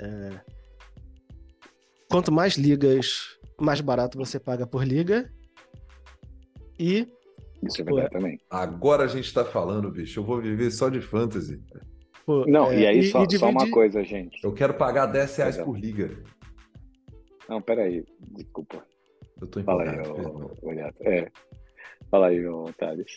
[0.00, 0.40] é,
[2.10, 5.30] quanto mais ligas, mais barato você paga por liga.
[6.78, 7.06] E
[7.62, 8.40] Isso é verdade também.
[8.50, 10.20] Agora a gente tá falando, bicho.
[10.20, 11.62] Eu vou viver só de fantasy.
[12.30, 14.42] Pô, Não, é, e aí só, só uma coisa, gente.
[14.44, 15.70] Eu quero pagar 10 reais Exato.
[15.70, 16.22] por liga.
[17.48, 18.04] Não, peraí.
[18.20, 18.84] Desculpa.
[19.40, 20.50] Eu tô Fala aí, ô.
[21.00, 21.28] É.
[22.10, 23.12] Fala aí, ô, Thales.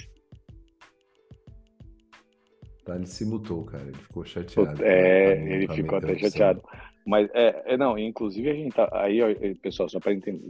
[2.87, 3.83] Ele se mutou, cara.
[3.83, 4.83] Ele ficou chateado.
[4.83, 6.61] É, a- ele ficou até chateado.
[7.05, 8.89] Mas, é, é, não, inclusive a gente tá.
[8.93, 9.27] Aí, ó,
[9.61, 10.41] pessoal, só para entender.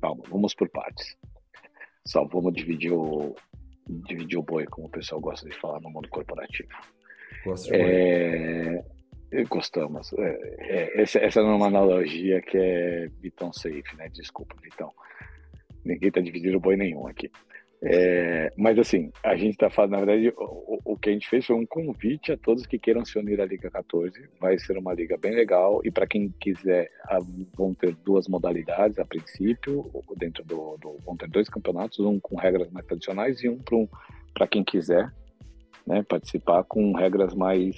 [0.00, 1.16] Calma, vamos por partes.
[2.06, 3.34] Só vamos dividir o.
[4.06, 6.68] Dividir o boi, como o pessoal gosta de falar no mundo corporativo.
[7.44, 8.84] Gosto de é...
[9.48, 10.12] Gostamos.
[10.12, 14.08] É, é, essa, é uma analogia que é Vitão safe, né?
[14.12, 14.92] Desculpa, Vitão.
[15.84, 17.30] Ninguém tá dividindo boi nenhum aqui.
[17.82, 21.44] É, mas assim, a gente tá falando, na verdade, o, o- que a gente fez
[21.44, 24.26] foi um convite a todos que queiram se unir à Liga 14.
[24.40, 27.18] Vai ser uma liga bem legal e para quem quiser, a-
[27.54, 32.36] vão ter duas modalidades a princípio, dentro do, do vão ter dois campeonatos, um com
[32.36, 33.58] regras mais tradicionais e um
[34.32, 35.12] para quem quiser,
[35.86, 37.76] né, participar com regras mais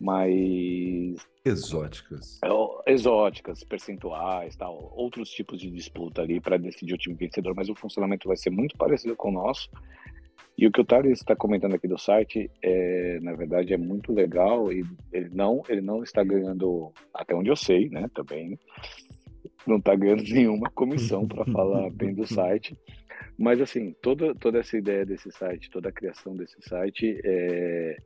[0.00, 2.40] mais Exóticas.
[2.86, 7.68] é, exóticas, percentuais, tal, outros tipos de disputa ali para decidir o time vencedor, mas
[7.68, 9.70] o funcionamento vai ser muito parecido com o nosso.
[10.56, 14.12] E o que o Thales está comentando aqui do site, é, na verdade, é muito
[14.12, 18.58] legal e ele não, ele não está ganhando, até onde eu sei, né, também,
[19.68, 22.76] não está ganhando nenhuma comissão para falar bem do site.
[23.38, 27.96] Mas, assim, toda, toda essa ideia desse site, toda a criação desse site é,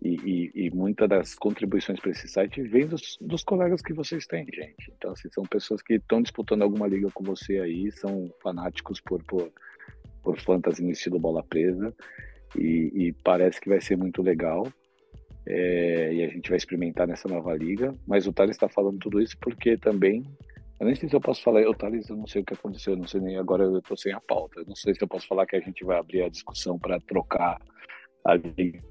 [0.00, 4.26] e, e, e muitas das contribuições para esse site vem dos, dos colegas que vocês
[4.26, 4.92] têm, gente.
[4.96, 9.22] Então, assim, são pessoas que estão disputando alguma liga com você aí, são fanáticos por,
[9.24, 9.52] por,
[10.22, 11.94] por fantasy no estilo bola presa,
[12.56, 14.66] e, e parece que vai ser muito legal.
[15.46, 17.94] É, e a gente vai experimentar nessa nova liga.
[18.06, 20.24] Mas o Thales está falando tudo isso porque também.
[20.82, 22.94] Eu nem sei se eu posso falar, o Thales, eu não sei o que aconteceu,
[22.94, 24.58] eu não sei nem agora, eu estou sem a pauta.
[24.58, 26.98] Eu não sei se eu posso falar que a gente vai abrir a discussão para
[27.02, 27.56] trocar
[28.24, 28.82] a Liga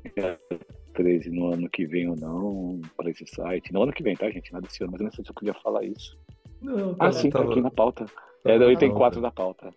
[0.93, 3.73] 13 no ano que vem ou não, para esse site.
[3.73, 4.53] No ano que vem, tá, gente?
[4.53, 6.17] Nada desse ano, mas eu não sei se eu podia falar isso.
[6.61, 8.05] Não, Ah, sim, tá aqui na pauta.
[8.45, 8.95] É, item pauta.
[8.95, 9.69] 4 da pauta.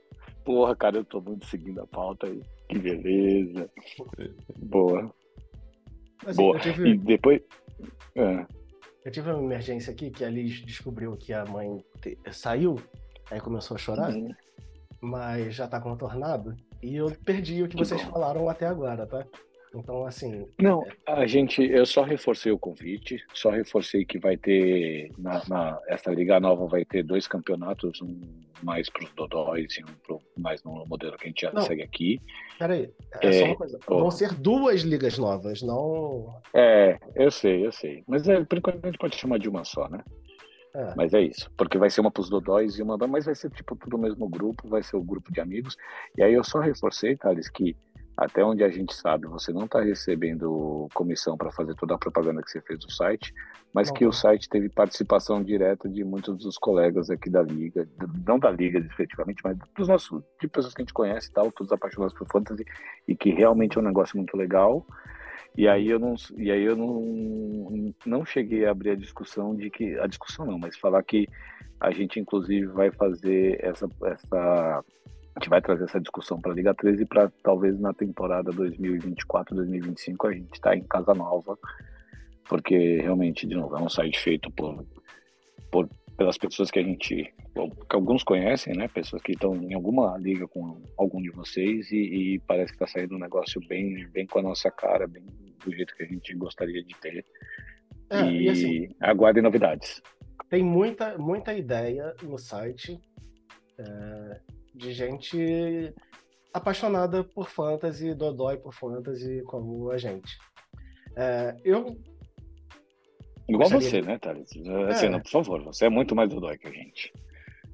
[0.44, 2.40] Porra, cara, eu tô muito seguindo a pauta aí.
[2.68, 3.68] Que beleza.
[4.59, 5.12] Boa,
[6.24, 6.57] Assim, boa.
[6.59, 7.42] eu tive- E depois.
[8.14, 8.46] É.
[9.05, 12.81] Eu tive uma emergência aqui que a Liz descobriu que a mãe te- saiu,
[13.31, 14.33] aí começou a chorar, Uhum.
[15.01, 16.57] mas já tá contornado.
[16.83, 18.12] E eu perdi o que Que vocês bom.
[18.12, 19.27] falaram até agora, tá?
[19.74, 25.10] Então, assim, Não, a gente, eu só reforcei o convite, só reforcei que vai ter,
[25.18, 28.20] na, na- essa Liga Nova vai ter dois campeonatos, um
[28.62, 31.62] mais para os dodóis e um pro, mais no modelo que a gente já Não.
[31.62, 32.20] segue aqui.
[32.58, 32.88] peraí,
[33.20, 33.78] é, só É, uma coisa.
[33.88, 33.98] ó.
[33.98, 36.40] Vão ser duas ligas novas, não.
[36.54, 38.02] É, eu sei, eu sei.
[38.06, 40.02] Mas é, por enquanto a gente pode chamar de uma só, né?
[40.76, 40.92] É.
[40.96, 43.48] Mas é isso, porque vai ser uma para os dodóis e uma, mas vai ser
[43.50, 45.76] tipo tudo o mesmo grupo, vai ser o grupo de amigos.
[46.18, 47.76] E aí eu só reforcei, Thales, que
[48.16, 52.42] até onde a gente sabe, você não está recebendo comissão para fazer toda a propaganda
[52.42, 53.35] que você fez no site,
[53.72, 57.88] mas que o site teve participação direta de muitos dos colegas aqui da liga,
[58.24, 61.50] não da liga efetivamente, mas dos nossos, de pessoas que a gente conhece e tal,
[61.50, 62.64] todos apaixonados por fantasy
[63.09, 64.87] e que realmente é um negócio muito legal.
[65.57, 69.70] E aí eu não, e aí eu não, não cheguei a abrir a discussão de
[69.70, 71.29] que a discussão não, mas falar que
[71.81, 74.85] a gente inclusive vai fazer essa essa
[75.37, 80.29] a gente vai trazer essa discussão para a Liga 13 para talvez na temporada 2024-2025
[80.29, 81.59] a gente está em casa nova,
[82.49, 84.87] porque realmente de novo é um site feito por,
[85.73, 88.88] por pelas pessoas que a gente que alguns conhecem, né?
[88.88, 91.97] Pessoas que estão em alguma liga com algum de vocês e,
[92.35, 95.25] e parece que está saindo um negócio bem, bem com a nossa cara, bem
[95.64, 97.25] do jeito que a gente gostaria de ter.
[98.11, 100.03] É, e e assim, aguardem novidades.
[100.49, 103.01] tem muita, muita ideia no site
[103.79, 104.40] é,
[104.74, 105.94] de gente
[106.52, 110.37] apaixonada por fantasy, dodói por fantasy, como a gente.
[111.16, 111.96] É, eu
[113.48, 114.50] Igual Gostaria você, né, Thales?
[114.88, 115.08] Assim, É.
[115.10, 117.12] não, por favor, você é muito mais dodói que a gente.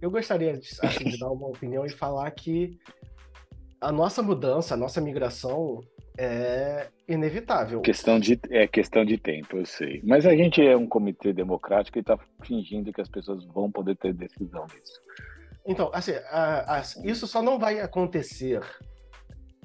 [0.03, 2.77] Eu gostaria de, assim, de dar uma opinião e falar que
[3.81, 5.81] a nossa mudança, a nossa migração
[6.19, 7.81] é inevitável.
[7.83, 10.01] Questão de, é questão de tempo, eu sei.
[10.05, 13.97] Mas a gente é um comitê democrático e está fingindo que as pessoas vão poder
[13.97, 15.01] ter decisão nisso.
[15.71, 18.61] Então, assim, a- a- isso só não vai acontecer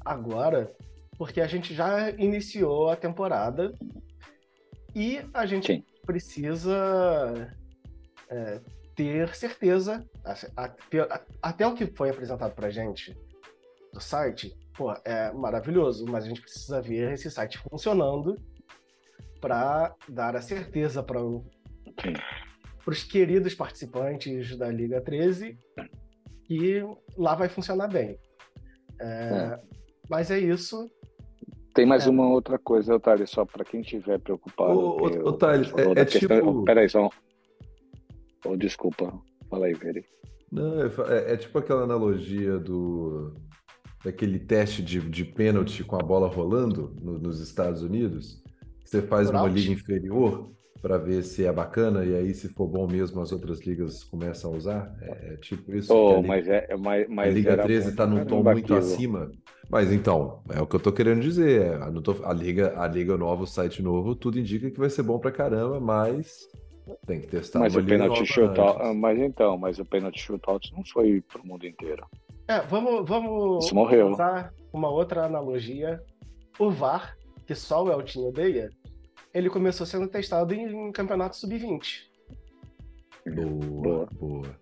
[0.05, 0.71] agora,
[1.17, 3.73] porque a gente já iniciou a temporada
[4.93, 5.83] e a gente Sim.
[6.05, 7.51] precisa
[8.29, 8.61] é,
[8.95, 10.47] ter certeza, assim,
[11.41, 13.17] até o que foi apresentado pra gente
[13.91, 18.35] do site, pô, é maravilhoso, mas a gente precisa ver esse site funcionando
[19.41, 21.19] para dar a certeza para
[22.87, 25.57] os queridos participantes da Liga 13
[26.47, 26.81] que
[27.17, 28.17] lá vai funcionar bem.
[29.01, 29.59] É,
[30.09, 30.89] Mas é isso.
[31.73, 32.09] Tem mais É.
[32.09, 34.71] uma outra coisa, Thales, só para quem estiver preocupado.
[34.79, 37.09] Ô, ô, que ô, o- Thales, falou é- é questão- tipo- Peraí, só.
[38.45, 39.11] Oh, desculpa.
[39.49, 40.05] Fala aí, Veri.
[40.51, 43.33] Não, é, é- é tipo aquela analogia do
[44.03, 48.41] daquele teste de, de pênalti com a bola rolando no- nos Estados Unidos.
[48.85, 49.53] Você faz Por uma out?
[49.59, 50.51] liga inferior
[50.85, 54.53] para ver se é bacana e aí se for bom mesmo as outras ligas começam
[54.53, 54.95] a usar.
[55.01, 55.91] É, é tipo isso.
[55.91, 58.23] Oh, a Liga, mas é, é- mas, a mas Liga era 13 bom está num
[58.25, 58.77] tom muito aquilo.
[58.93, 59.31] acima.
[59.67, 61.63] Mas então, é o que eu tô querendo dizer.
[61.81, 65.01] é, tô- a Liga, a Liga nova, o site novo, tudo indica que vai ser
[65.01, 66.47] bom pra caramba, mas
[67.07, 68.97] tem que testar Mas uma o liga pênalti nova shootout, antes.
[69.01, 72.05] mas então, mas o pênalti shootout não foi pro mundo inteiro.
[72.47, 74.09] É, vamos, vamos Isso morreu.
[74.11, 75.99] usar uma outra analogia.
[76.59, 77.17] O VAR,
[77.47, 78.69] que só o Eltinho odeia,
[79.35, 82.03] ele começou sendo testado em, em campeonato sub-20.
[83.27, 84.07] Boa, Boa.
[84.13, 84.59] boa.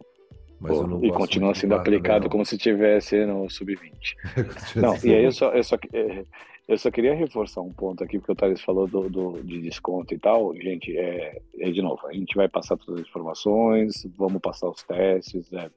[0.59, 2.29] Mas não e continua sendo aplicado não.
[2.31, 4.15] como se tivesse no sub-20.
[4.33, 6.23] Continua Não, e aí eu só, eu só, é,
[6.69, 10.13] eu só queria reforçar um ponto aqui, porque o Thales falou do, do- de desconto
[10.13, 10.55] e tal.
[10.55, 14.81] Gente, é, é de novo, a gente vai passar todas as informações, vamos passar os
[14.83, 15.69] testes, é,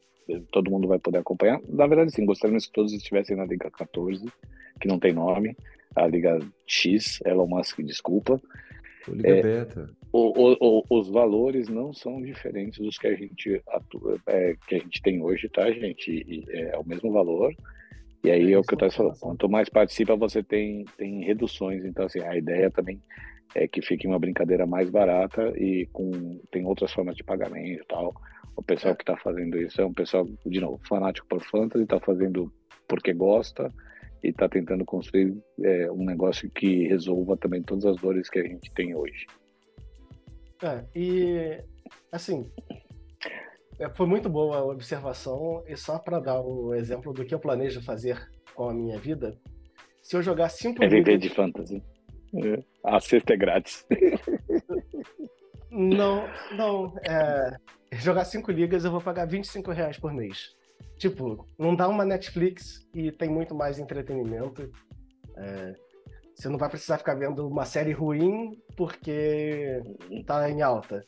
[0.52, 1.61] todo mundo vai poder acompanhar.
[1.68, 4.24] Na verdade, sim, gostaríamos que todos estivessem na Liga 14,
[4.80, 5.56] que não tem nome,
[5.96, 8.40] a Liga X, Elon Musk, desculpa.
[9.25, 9.88] É, Beta.
[10.12, 14.77] O- o- o- os valores não são diferentes dos que a gente atua, é, que
[14.77, 16.11] a gente tem hoje, tá, gente?
[16.11, 17.53] E é, é o mesmo valor.
[18.25, 19.19] E aí é, o que eu estava falando.
[19.21, 21.85] Quanto mais participa, você tem, tem reduções.
[21.85, 23.01] Então, assim, a ideia também
[23.55, 27.87] é que fique uma brincadeira mais barata e com tem outras formas de pagamento e
[27.87, 28.14] tal.
[28.57, 28.97] O pessoal É.
[28.97, 32.51] que está fazendo isso é um pessoal, de novo, fanático por fantasy, está fazendo
[32.88, 33.73] porque gosta
[34.22, 38.42] e está tentando construir é, um negócio que resolva também todas as dores que a
[38.42, 39.26] gente tem hoje.
[40.62, 41.62] É, e
[42.11, 42.50] assim,
[43.79, 47.38] é, foi muito boa a observação, e só para dar um exemplo do que eu
[47.38, 49.37] planejo fazer com a minha vida,
[50.02, 51.83] se eu jogar cinco É viver de fantasy.
[52.35, 52.62] É.
[52.85, 53.87] A cesta é grátis.
[55.70, 56.26] Não,
[56.57, 56.94] não.
[57.07, 57.57] É,
[57.92, 60.57] jogar cinco ligas eu vou pagar 25 reais por mês.
[60.98, 64.70] Tipo, não dá uma Netflix e tem muito mais entretenimento.
[65.37, 65.74] É,
[66.35, 69.80] Você não vai precisar ficar vendo uma série ruim porque
[70.26, 71.02] tá em alta.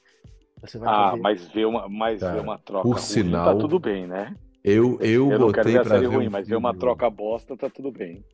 [0.63, 3.45] Você vai Ah, poder- mas ver uma, mas Cara, ver uma troca por ruim sinal,
[3.45, 4.35] tá tudo bem, né?
[4.65, 6.75] Eu, eu, Eu não quero botei a pra série ver ruim, um mas ver uma
[6.75, 8.25] troca bosta tá tudo bem.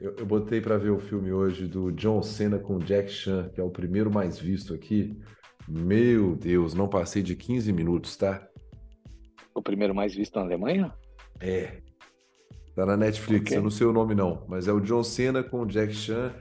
[0.00, 3.60] Eu, eu botei pra ver o filme hoje do John Cena com Jack Chan, que
[3.60, 5.16] é o primeiro mais visto aqui.
[5.68, 8.46] Meu Deus, não passei de 15 minutos, tá?
[9.54, 10.92] O primeiro mais visto na Alemanha?
[11.40, 11.78] É.
[12.74, 13.56] Tá na Netflix, Ok.
[13.58, 16.34] eu não sei o nome não, mas é o John Cena com o Jack Chan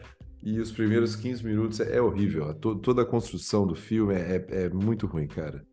[0.44, 2.54] e os primeiros 15 minutos é, é horrível.
[2.54, 5.64] To- toda a construção do filme é, é- é muito ruim, cara.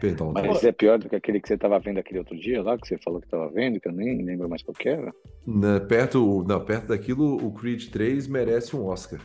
[0.00, 0.42] Perdão, tá?
[0.42, 2.88] Mas é pior do que aquele que você tava vendo aquele outro dia lá, que
[2.88, 5.12] você falou que tava vendo, que eu nem lembro mais qual que era.
[5.46, 9.20] Na- perto, não, perto daquilo, o Creed 3 merece um Oscar.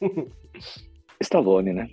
[1.20, 1.88] Stallone, né?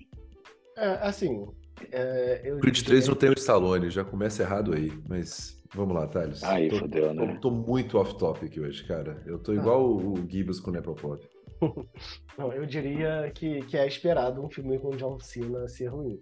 [0.77, 1.45] É, assim.
[1.91, 5.58] é, eu O Creed diria- 3 não tem o Stallone, já começa errado aí, mas
[5.73, 6.43] vamos lá, Thales.
[6.43, 7.33] Aí, Tô- fodeu, né?
[7.35, 9.21] Eu tô muito off-topic hoje, cara.
[9.25, 11.21] Eu tô igual o o Gibbs com o Nepopop.
[12.37, 16.19] Não, eu diria que, que é esperado um filme com John Cena ser ruim.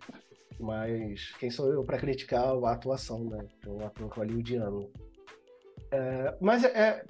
[0.60, 3.46] Mas quem sou eu para criticar a atuação, né?
[3.66, 4.90] É um ator hollywoodiano.
[5.92, 7.06] É, mas é, é-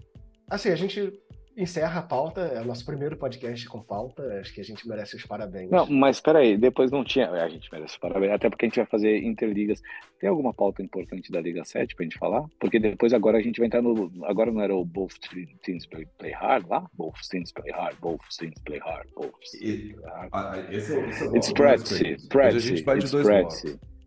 [0.49, 1.13] assim, a gente
[1.57, 5.15] encerra a pauta, é o nosso primeiro podcast com pauta, acho que a gente merece
[5.15, 5.71] os parabéns.
[5.71, 7.31] Não, mas peraí, depois não tinha.
[7.31, 9.81] A gente merece parabéns, até porque a gente vai fazer interligas.
[10.19, 12.45] Tem alguma pauta importante da Liga 7 pra gente falar?
[12.59, 14.11] Porque depois agora a gente vai entrar no.
[14.25, 15.15] Agora não era o Both
[15.63, 16.87] Teams Play, play Hard lá?
[16.93, 20.29] Both Teams Play Hard, Both Teams Play Hard, Both Teams Play Hard.
[20.31, 23.25] Ah, esse é, esse é It's Pretzi, Hoje a Pretzi, gente vai de it's dois
[23.25, 23.63] Pretzi.
[23.63, 23.97] blocos.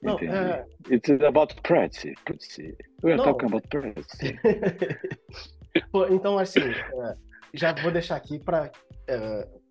[0.00, 0.32] Não, Entendi.
[0.32, 2.76] é, It's about Pretzi, Pretzi.
[3.02, 3.24] We are Não.
[3.24, 4.38] talking about Pretzi.
[5.90, 7.16] Pô, então, assim, é,
[7.54, 8.70] já vou deixar aqui para.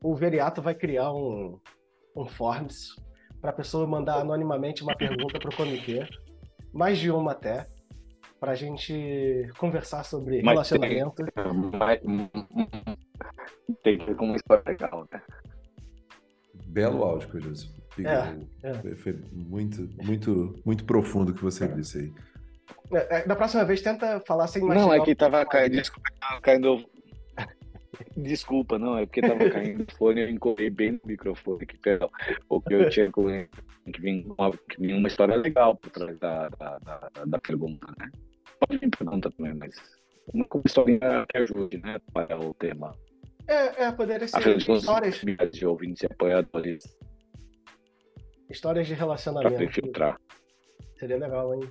[0.04, 1.60] o Veriato vai criar um,
[2.16, 2.96] um Forms
[3.40, 6.08] para a pessoa mandar anonimamente uma pergunta para o comitê,
[6.74, 7.68] mais de uma até,
[8.40, 11.26] para a gente conversar sobre Mas tem- relacionamento.
[11.78, 12.00] Mas-
[13.84, 15.22] Tem que ver com uma história legal, né?
[16.68, 17.82] Belo áudio, Cojoso.
[18.00, 18.74] É, é.
[18.76, 22.14] Foi, foi muito, muito, muito profundo o que você disse aí.
[22.94, 24.80] É, é, Da próxima vez, tenta falar sem mais.
[24.80, 25.74] Não, é que tava caindo.
[25.74, 26.86] Desculpa, tava caindo.
[28.18, 32.10] Desculpa, não, é porque tava caindo o fone, eu encolhei bem no microfone aqui, perdão.
[32.50, 33.50] O que eu tinha que
[33.92, 37.88] que vir uma, que vir uma história legal por trás da, da, da, da pergunta,
[38.00, 38.12] né?
[38.60, 39.76] Pode vir pergunta também, mas
[40.34, 42.96] uma historinha que ajude, né, para o tema.
[43.48, 45.22] É, é, poderia ser Afinal histórias,
[45.52, 46.84] de ouvintes e apoiadores
[48.50, 49.64] histórias de relacionamento.
[49.64, 50.20] infiltrar.
[50.98, 51.62] Seria legal, hein?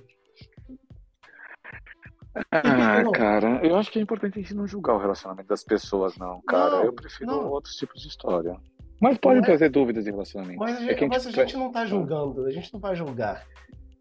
[2.51, 3.11] Ah, Não.
[3.11, 6.41] cara, eu acho que é importante a gente não julgar o relacionamento das pessoas, não,
[6.43, 6.77] cara.
[6.77, 7.49] Não, eu prefiro não.
[7.49, 8.55] outros tipos de história.
[9.01, 10.59] Mas pode Não é- trazer dúvidas de relacionamento.
[10.59, 12.71] Mas a É gente, que a mas a gente- gente não está julgando, a gente
[12.73, 13.45] não vai julgar.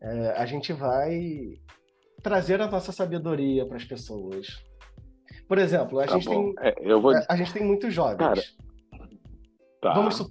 [0.03, 1.59] É, a gente vai
[2.23, 4.63] trazer a nossa sabedoria para as pessoas.
[5.49, 6.55] Por exemplo, a, Tá gente bom.
[6.55, 7.13] tem, É, eu vou.
[7.17, 8.19] a- a gente tem muitos jovens.
[8.19, 8.41] Cara,
[9.81, 9.95] Tá.
[9.95, 10.31] Vamos, su-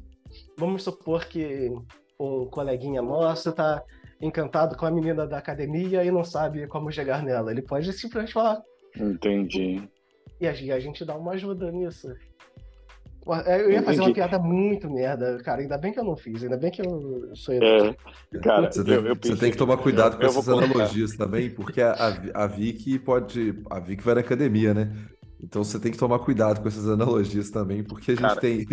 [0.57, 1.71] vamos supor que
[2.19, 3.83] um coleguinha nosso está
[4.21, 7.51] encantado com a menina da academia e não sabe como chegar nela.
[7.51, 8.61] Ele pode simplesmente falar,
[8.97, 9.81] Entendi.
[10.39, 12.13] e a, e a gente dá uma ajuda nisso.
[13.45, 15.61] É, Eu ia fazer uma piada muito merda, cara.
[15.61, 17.95] Ainda bem que eu não fiz, ainda bem que eu sou É,
[18.41, 21.49] cara, Você tem, eu, eu você tem que tomar cuidado com eu essas analogias também,
[21.49, 23.61] porque a, a, a Vicky pode.
[23.69, 24.91] A Vicky vai na academia, né?
[25.41, 28.65] Então você tem que tomar cuidado com essas analogias também, porque a gente Cara, tem.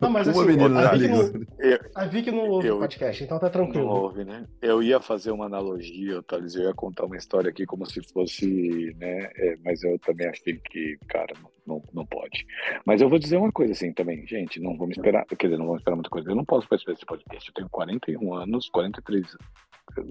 [0.00, 1.46] Não, mas assim, menina a Vicky, não,
[1.94, 3.86] a Vicky não ouve Eu- o podcast, então tá Não tranquilo.
[3.88, 4.46] houve, né?
[4.62, 8.94] Eu ia fazer uma analogia, Thales, eu ia contar uma história aqui como se fosse,
[8.98, 9.30] né?
[9.36, 12.46] é, mas eu também achei que, cara, não, não, não pode.
[12.84, 15.66] Mas eu vou dizer uma coisa assim também, gente, não vamos esperar, quer dizer, não
[15.66, 16.30] vamos esperar muita coisa.
[16.30, 19.36] Eu não posso participar desse podcast, eu tenho 41 anos, 43,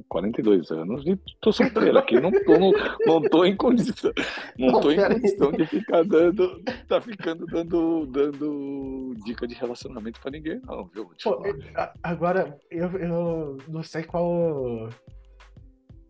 [0.07, 2.71] 42 anos e tô solteiro aqui, não tô, não,
[3.05, 4.11] não tô em condição,
[4.57, 10.19] não Não, tô em condição de ficar dando, tá ficando dando, dando dica de relacionamento
[10.19, 11.09] pra ninguém, não, viu?
[11.23, 11.41] Pô,
[12.03, 14.89] agora, eu, eu não sei qual,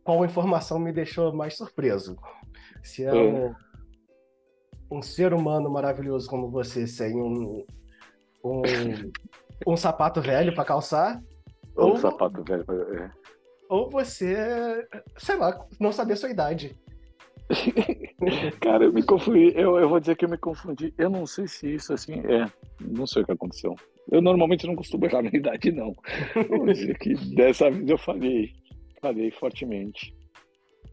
[0.03, 2.17] qual informação me deixou mais surpreso.
[2.83, 3.53] Se é um,
[4.91, 7.65] um ser humano maravilhoso como você sem um,
[8.43, 8.61] um,
[9.67, 11.21] um sapato velho pra calçar,
[11.77, 12.65] Um ou, sapato velho.
[12.95, 13.11] é.
[13.69, 16.75] Ou você, sei lá, não saber sua idade.
[18.59, 19.53] Cara, eu me confundi.
[19.55, 20.93] Eu, eu vou dizer que eu me confundi.
[20.97, 22.45] Eu não sei se isso assim é.
[22.81, 23.75] Não sei o que aconteceu.
[24.11, 25.95] Eu normalmente não costumo errar na idade, não.
[26.49, 28.51] Vou dizer que dessa vez eu falhei.
[29.01, 30.13] Falhei fortemente.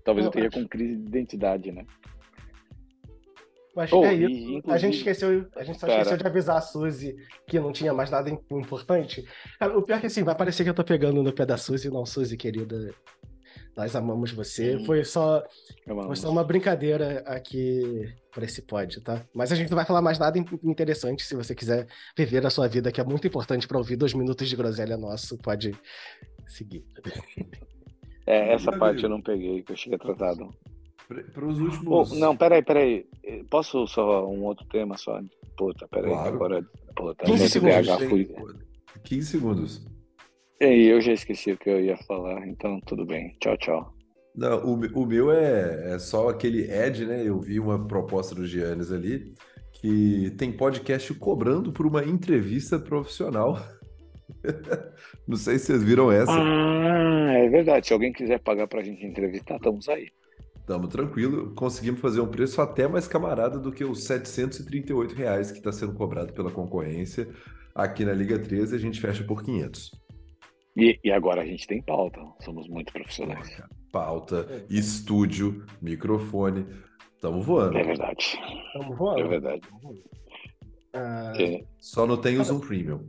[0.04, 0.60] Talvez eu Eu tenha acho.
[0.60, 1.84] com crise de identidade, né?
[3.76, 4.24] Mas Oh, é isso.
[4.24, 5.98] a inclusive- gente esqueceu, a gente só Cara.
[6.00, 7.14] esqueceu de avisar a Suzy
[7.46, 9.22] que não tinha mais nada im- importante.
[9.60, 11.58] Cara, o pior é que assim, vai parecer que eu tô pegando no pé da
[11.58, 12.94] Suzy, não, Suzy, querida.
[13.76, 14.82] Nós amamos você.
[14.86, 15.44] Foi só,
[16.06, 19.22] foi só uma brincadeira aqui para esse pod, tá?
[19.34, 21.22] Mas a gente não vai falar mais nada in- interessante.
[21.22, 24.48] Se você quiser viver a sua vida, que é muito importante para ouvir dois minutos
[24.48, 25.74] de groselha nosso, pode
[26.46, 26.82] seguir.
[28.26, 30.48] É, essa parte eu não peguei, que eu cheguei atrasado.
[31.08, 32.18] Para os Oh, últimos.
[32.18, 33.06] não, peraí, peraí.
[33.24, 35.20] Eh, Posso só um outro tema só?
[35.56, 36.34] Puta, peraí, Claro.
[36.34, 36.66] agora.
[36.96, 38.28] Puta, 15 meu segundos, fui.
[39.04, 39.86] 15 segundos.
[40.58, 43.36] Ei, eu já esqueci o que eu ia falar, então tudo bem.
[43.40, 43.92] Tchau, tchau.
[44.34, 47.22] Não, o, o meu é, é só aquele Ed, né?
[47.26, 49.32] Eu vi uma proposta do Giannis ali
[49.74, 53.58] que tem podcast cobrando por uma entrevista profissional.
[55.26, 56.32] Não sei se vocês viram essa.
[56.32, 57.86] Ah, é verdade.
[57.86, 60.08] Se alguém quiser pagar pra gente entrevistar, estamos aí.
[60.66, 65.58] Tamo tranquilo, conseguimos fazer um preço até mais camarada do que os 738 reais que
[65.58, 67.28] está sendo cobrado pela concorrência.
[67.72, 69.92] Aqui na Liga 13 a gente fecha por 500.
[70.76, 72.20] E, e agora a gente tem pauta.
[72.40, 73.62] Somos muito profissionais.
[73.92, 76.66] Pauta, estúdio, microfone.
[77.20, 77.78] Tamo voando.
[77.78, 78.36] É verdade.
[78.74, 79.20] Vamos voando.
[79.20, 79.68] É verdade.
[80.92, 81.32] Ah,
[81.78, 83.06] Só não tem o Zoom Premium.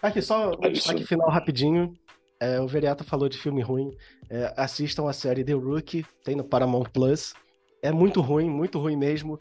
[0.00, 1.94] Aqui, só um É destaque final rapidinho.
[2.40, 3.90] É, o Veriato falou de filme ruim.
[4.28, 7.34] É, assistam a série The Rookie, tem no Paramount Plus.
[7.82, 9.38] É muito ruim, muito ruim mesmo.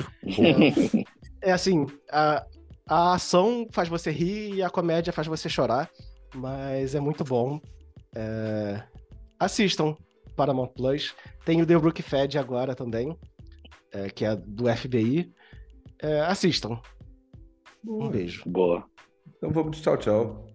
[1.42, 2.46] É, é assim, a,
[2.88, 5.90] a ação faz você rir e a comédia faz você chorar,
[6.36, 7.60] mas é muito bom.
[8.16, 8.84] É,
[9.40, 9.96] assistam
[10.36, 11.16] Paramount Plus.
[11.46, 13.18] Tem o The Rookie Fed agora também,
[13.92, 15.32] é, que é do FBI.
[16.02, 16.80] É, assistam.
[17.86, 18.44] Um beijo.
[18.46, 18.86] Boa.
[19.38, 20.48] Então vamos de tchau, tchau.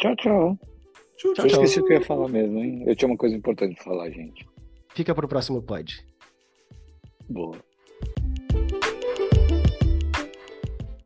[0.00, 0.58] Tchau, tchau.
[1.16, 2.84] Tchau, Tchau, Eu esqueci o que eu ia falar mesmo, hein?
[2.86, 4.46] Eu tinha uma coisa importante pra falar, gente.
[4.94, 6.04] Fica pro próximo pod.
[7.28, 7.56] Boa.